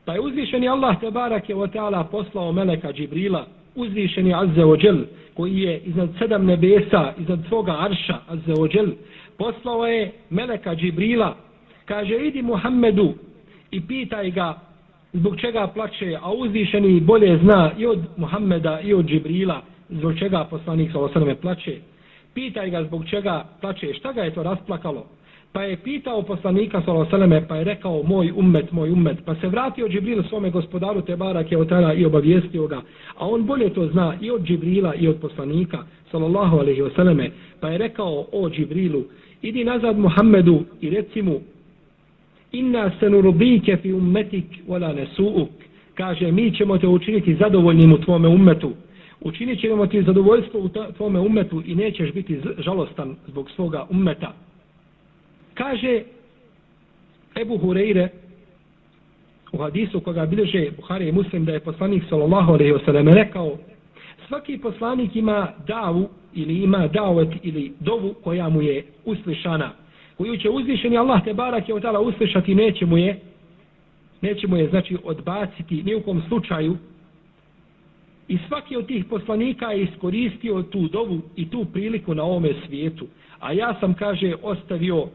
[0.05, 3.45] Pa je uzvišeni Allah te barake ve taala poslao meleka Džibrila,
[3.77, 4.97] uzvišeni azza ođel,
[5.33, 8.87] koji je iznad sedam nebesa, iznad svoga arša azza ođel,
[9.37, 11.35] poslao je meleka Džibrila.
[11.85, 13.13] Kaže: "Idi Muhammedu,
[13.71, 14.59] i pitaj ga
[15.13, 20.47] zbog čega plače, a uzvišeni bolje zna i od Muhammeda i od Džibrila zbog čega
[20.49, 21.77] poslanik sa osaname plače.
[22.33, 25.05] Pitaj ga zbog čega plače, šta ga je to rasplakalo.
[25.51, 29.17] Pa je pitao poslanika sa pa je rekao moj ummet, moj ummet.
[29.25, 32.81] Pa se vratio Džibril svome gospodaru Tebarak je otara i obavijestio ga.
[33.17, 37.29] A on bolje to zna i od Džibrila i od poslanika sallallahu alaihi wasallam.
[37.59, 39.03] Pa je rekao o Džibrilu,
[39.41, 41.39] idi nazad Muhammedu i reci mu
[42.51, 45.49] inna senurubike fi ummetik wala nesuuk.
[45.93, 48.71] Kaže, mi ćemo te učiniti zadovoljnim u tvome ummetu.
[49.21, 54.33] Učinit ćemo ti zadovoljstvo u tvome ummetu i nećeš biti žalostan zbog svoga ummeta.
[55.57, 56.03] Kaže
[57.35, 58.07] Ebu Hureyre
[59.51, 63.57] u hadisu koga bilježe Buhari i Muslim da je poslanik sallallahu alaihi wa sallam rekao
[64.27, 69.71] svaki poslanik ima davu ili ima davet ili dovu koja mu je uslišana
[70.17, 73.19] koju će uzvišeni Allah te barak je od uslišati, neće mu je,
[74.21, 76.77] neće mu je, znači, odbaciti ni u kom slučaju.
[78.27, 83.07] I svaki od tih poslanika je iskoristio tu dovu i tu priliku na ovome svijetu.
[83.39, 85.07] A ja sam, kaže, ostavio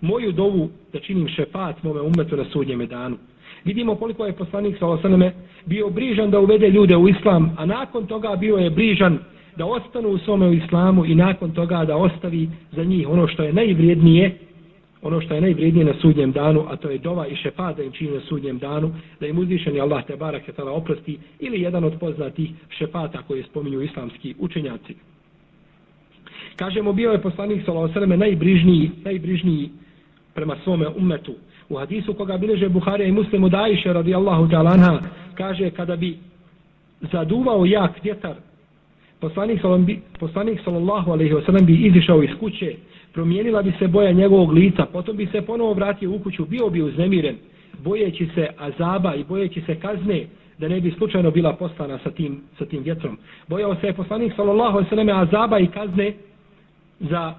[0.00, 3.16] moju dovu da činim šefat mome umetu na sudnjeme danu.
[3.64, 5.32] Vidimo koliko je poslanik sa osaname
[5.66, 9.18] bio brižan da uvede ljude u islam, a nakon toga bio je brižan
[9.56, 13.52] da ostanu u svome islamu i nakon toga da ostavi za njih ono što je
[13.52, 14.38] najvrijednije,
[15.02, 17.92] ono što je najvrijednije na sudnjem danu, a to je dova i šefa da im
[17.92, 21.84] čini na sudnjem danu, da im uzvišeni Allah te barak je tala oprosti, ili jedan
[21.84, 24.94] od poznatih šefata koje spominju islamski učenjaci.
[26.56, 28.16] Kažemo, bio je poslanik s.a.v.
[28.16, 29.70] najbrižniji, najbrižniji
[30.34, 31.34] prema svome ummetu.
[31.68, 35.00] U hadisu koga bileže Buharija i Muslimu Dajše radijallahu ta'lanha,
[35.34, 36.18] kaže kada bi
[37.12, 38.34] zaduvao jak vjetar,
[39.20, 39.60] poslanik,
[40.18, 42.74] poslanik sallallahu alaihi wasallam bi izišao iz kuće,
[43.12, 46.82] promijenila bi se boja njegovog lica, potom bi se ponovo vratio u kuću, bio bi
[46.82, 47.36] uznemiren,
[47.84, 50.26] bojeći se azaba i bojeći se kazne,
[50.58, 53.18] da ne bi slučajno bila postana sa tim, sa tim vjetrom.
[53.48, 56.12] Bojao se je poslanik sallallahu alaihi wasallam azaba i kazne
[57.00, 57.34] za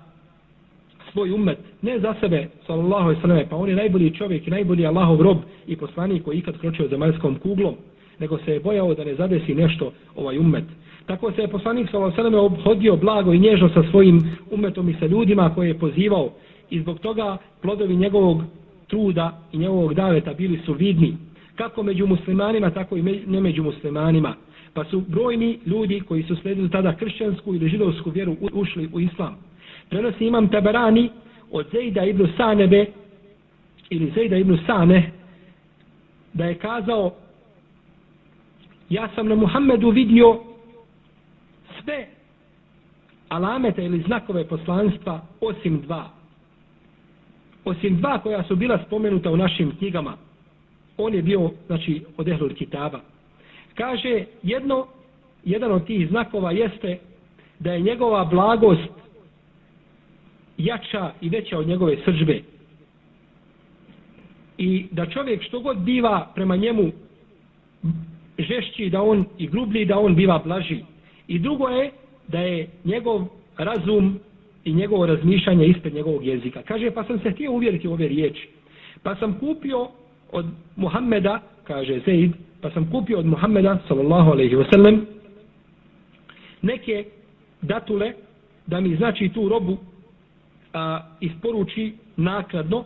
[1.11, 4.85] svoj umet, ne za sebe, sallallahu alaihi wasallam, pa on je najbolji čovjek i najbolji
[4.85, 7.75] Allahov rob i poslanik koji ikad kročio zemaljskom kuglom,
[8.19, 10.63] nego se je bojao da ne zadesi nešto ovaj umet.
[11.05, 14.21] Tako se je poslanik sallallahu alaihi wasallam obhodio blago i nježno sa svojim
[14.51, 16.29] umetom i sa ljudima koje je pozivao
[16.69, 18.43] i zbog toga plodovi njegovog
[18.87, 21.17] truda i njegovog daveta bili su vidni
[21.55, 24.35] kako među muslimanima, tako i ne među muslimanima.
[24.73, 29.50] Pa su brojni ljudi koji su sledili tada kršćansku ili židovsku vjeru ušli u islam
[29.91, 31.09] prenosi imam Taberani
[31.51, 32.85] od Zejda ibn Sanebe
[33.89, 35.11] ili Zejda ibn Sane
[36.33, 37.11] da je kazao
[38.89, 40.39] ja sam na Muhammedu vidio
[41.83, 42.07] sve
[43.29, 46.09] alamete ili znakove poslanstva osim dva.
[47.65, 50.17] Osim dva koja su bila spomenuta u našim knjigama.
[50.97, 52.99] On je bio, znači, od Ehlul Kitaba.
[53.75, 54.87] Kaže, jedno,
[55.43, 56.99] jedan od tih znakova jeste
[57.59, 59.00] da je njegova blagost
[60.63, 62.41] jača i veća od njegove sržbe.
[64.57, 66.91] I da čovjek što god biva prema njemu
[68.37, 70.79] žešći da on i grublji da on biva blaži.
[71.27, 71.91] I drugo je
[72.27, 74.19] da je njegov razum
[74.63, 76.61] i njegovo razmišljanje ispred njegovog jezika.
[76.61, 78.49] Kaže, pa sam se htio uvjeriti u ove riječi.
[79.03, 79.87] Pa sam kupio
[80.31, 80.45] od
[80.75, 84.99] Muhammeda, kaže Zaid, pa sam kupio od Muhammeda, sallallahu alaihi wasallam,
[86.61, 87.05] neke
[87.61, 88.13] datule
[88.67, 89.77] da mi znači tu robu
[90.73, 92.83] a, isporuči nakladno,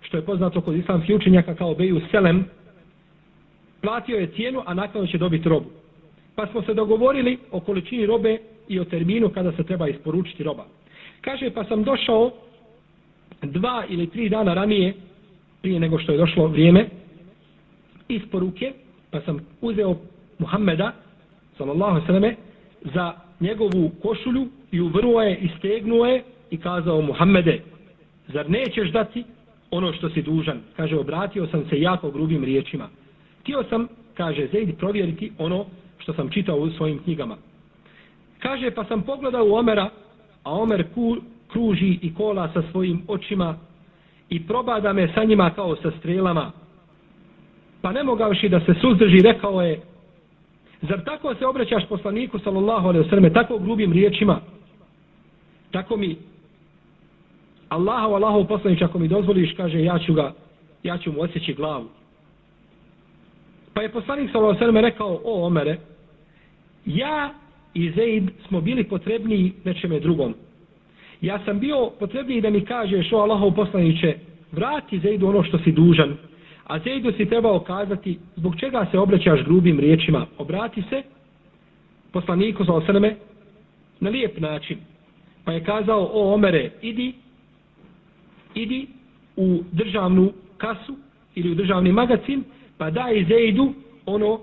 [0.00, 2.44] što je poznato kod islamskih učenjaka kao Beju Selem,
[3.82, 5.66] platio je cijenu, a nakladno će dobiti robu.
[6.34, 10.64] Pa smo se dogovorili o količini robe i o terminu kada se treba isporučiti roba.
[11.20, 12.30] Kaže, pa sam došao
[13.42, 14.94] dva ili tri dana ranije,
[15.62, 16.86] prije nego što je došlo vrijeme,
[18.08, 18.72] isporuke,
[19.10, 19.96] pa sam uzeo
[20.38, 20.92] Muhammeda,
[21.56, 22.36] sallallahu sallame,
[22.94, 27.62] za njegovu košulju i uvrnuo je istegnuo je i kazao Muhammede,
[28.28, 29.24] zar nećeš dati
[29.70, 30.60] ono što si dužan?
[30.76, 32.88] Kaže, obratio sam se jako grubim riječima.
[33.42, 35.66] Tio sam, kaže, Zaid, provjeriti ono
[35.98, 37.36] što sam čitao u svojim knjigama.
[38.38, 39.90] Kaže, pa sam pogledao u Omera,
[40.44, 41.16] a Omer ku,
[41.48, 43.56] kruži i kola sa svojim očima
[44.30, 46.52] i probada me sa njima kao sa strelama.
[47.82, 49.80] Pa ne mogavši da se suzdrži, rekao je,
[50.82, 54.40] zar tako se obraćaš poslaniku, sallallahu alaihi sallam, tako grubim riječima?
[55.70, 56.16] Tako mi
[57.68, 60.32] Allahu, Allahu poslanič, ako mi dozvoliš, kaže, ja ću ga,
[60.82, 61.88] ja ću mu osjeći glavu.
[63.74, 65.78] Pa je poslanik sallallahu alejhi rekao: "O Omere,
[66.86, 67.30] ja
[67.74, 70.34] i Zeid smo bili potrebni nečeme drugom.
[71.20, 74.18] Ja sam bio potrebniji da mi kažeš, o Allahov poslanice,
[74.52, 76.16] vrati Zeidu ono što si dužan,
[76.66, 80.26] a Zeidu si trebao kazati zbog čega se obraćaš grubim riječima.
[80.38, 81.02] Obrati se
[82.12, 83.16] poslaniku sallallahu alejhi
[84.00, 84.78] na lijep način.
[85.44, 87.14] Pa je kazao, o Omere, idi
[88.62, 88.86] idi
[89.36, 90.96] u državnu kasu
[91.34, 92.44] ili u državni magazin,
[92.78, 93.72] pa daj Zejdu
[94.06, 94.40] ono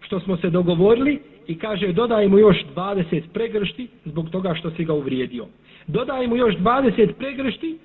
[0.00, 4.84] što smo se dogovorili i kaže dodaj mu još 20 pregršti zbog toga što si
[4.84, 5.46] ga uvrijedio.
[5.86, 7.78] Dodaj mu još 20 pregršti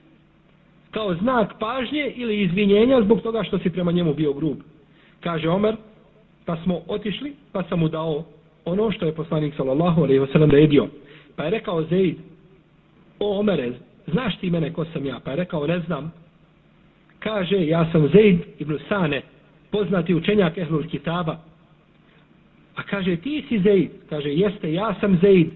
[0.91, 4.57] kao znak pažnje ili izvinjenja zbog toga što si prema njemu bio grub.
[5.19, 5.75] Kaže Omer,
[6.45, 8.23] pa smo otišli, pa sam mu dao
[8.65, 10.87] ono što je poslanik sallallahu alejhi ve sellem redio.
[11.35, 12.15] Pa je rekao Zeid,
[13.19, 13.71] o Omere,
[14.11, 15.19] znaš ti mene ko sam ja?
[15.23, 16.11] Pa je rekao, ne znam.
[17.19, 19.21] Kaže, ja sam Zaid ibn Sane,
[19.71, 21.37] poznati učenjak Ehlul Kitaba.
[22.75, 23.89] A kaže, ti si Zaid?
[24.09, 25.47] Kaže, jeste, ja sam Zaid.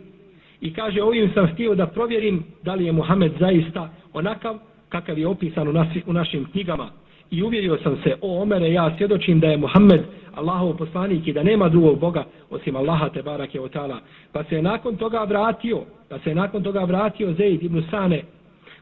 [0.62, 4.58] I kaže, ovim sam htio da provjerim da li je Muhammed zaista onakav
[4.90, 6.90] kakav je opisan u, nasi, u našim knjigama.
[7.32, 10.02] I uvjerio sam se, o Omere, ja svjedočim da je Muhammed
[10.36, 13.88] Allahov poslanik i da nema drugog Boga osim Allaha te barake otala.
[13.88, 14.00] ta'ala.
[14.32, 18.22] Pa se je nakon toga vratio, pa se je nakon toga vratio Zaid ibn Sane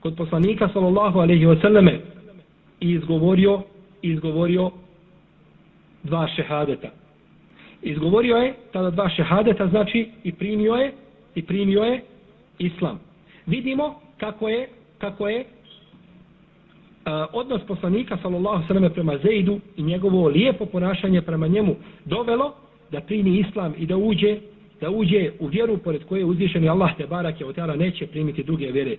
[0.02, 2.00] kod poslanika sallallahu alejhi ve selleme
[2.80, 3.62] i izgovorio
[4.02, 4.72] izgovorio
[6.04, 6.90] dva šehadeta.
[7.82, 10.94] Izgovorio je tada dva šehadeta, znači i primio je
[11.36, 12.02] i primio je
[12.60, 13.00] islam.
[13.46, 15.46] Vidimo kako je kako je
[17.06, 21.76] a, odnos poslanika sallallahu sallam prema Zeidu i njegovo lijepo ponašanje prema njemu
[22.06, 22.54] dovelo
[22.92, 24.38] da primi islam i da uđe
[24.82, 28.96] da uđe u vjeru pored koje uzvišeni Allah te barake od neće primiti druge vjere.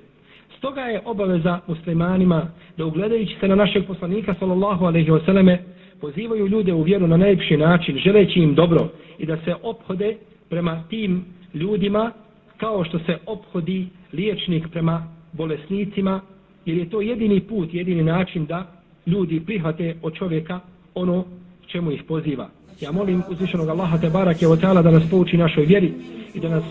[0.59, 2.47] Stoga je obaveza muslimanima
[2.77, 5.59] da ugledajući se na našeg poslanika sallallahu alejhi ve selleme
[6.01, 8.89] pozivaju ljude u vjeru na najljepši način, želeći im dobro
[9.19, 10.17] i da se ophode
[10.49, 11.25] prema tim
[11.55, 12.13] ljudima
[12.57, 16.21] kao što se ophodi liječnik prema bolesnicima,
[16.65, 18.67] jer je to jedini put, jedini način da
[19.07, 20.61] ljudi prihvate od čovjeka
[20.95, 21.25] ono
[21.67, 22.49] čemu ih poziva.
[22.81, 25.93] Ja molim uzvišenog Allaha te barake o da nas pouči našoj vjeri
[26.35, 26.65] i da nas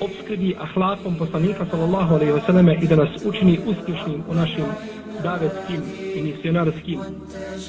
[0.00, 4.64] obskrbi ahlakom poslanika sallallahu alaihi wa sallame i da nas učini uspješnim u našim
[5.22, 5.80] davetskim
[6.14, 7.00] i misionarskim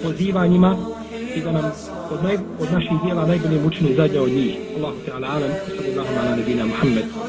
[0.04, 0.76] pozivanjima
[1.36, 1.72] i da nam
[2.12, 4.58] od, naj, od naših dijela najbolje učini zadnja od njih.
[4.78, 7.06] Allahu te ala alam, sallallahu ala nebina Muhammed.